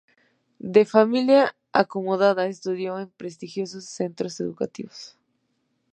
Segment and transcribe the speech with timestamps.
[0.75, 5.15] De familia acomodada estudió en prestigiosos centros educativos.